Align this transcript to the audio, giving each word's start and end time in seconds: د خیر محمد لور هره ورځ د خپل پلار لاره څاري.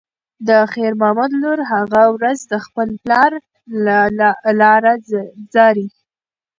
د 0.47 0.49
خیر 0.73 0.91
محمد 1.01 1.31
لور 1.41 1.59
هره 1.71 2.03
ورځ 2.15 2.39
د 2.51 2.53
خپل 2.65 2.87
پلار 3.03 3.31
لاره 4.61 4.93
څاري. 5.53 5.87